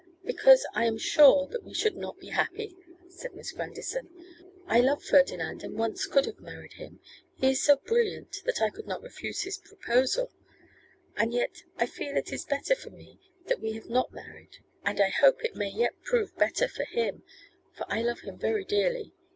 [0.25, 2.75] 'Because I am sure that we should not be happy,'
[3.07, 4.09] said Miss Grandison.
[4.65, 6.99] 'I love Ferdinand, and once could have married him.
[7.39, 10.31] He is so brilliant that I could not refuse his proposal.
[11.15, 14.99] And yet I feel it is better for me that we have not married, and
[14.99, 17.21] I hope it may yet prove better for him,
[17.71, 19.13] for I love him very dearly.